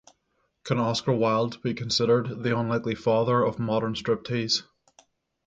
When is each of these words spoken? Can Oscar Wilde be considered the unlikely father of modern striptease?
Can 0.63 0.79
Oscar 0.79 1.11
Wilde 1.13 1.61
be 1.61 1.75
considered 1.75 2.41
the 2.41 2.57
unlikely 2.57 2.95
father 2.95 3.43
of 3.43 3.59
modern 3.59 3.93
striptease? 3.93 4.63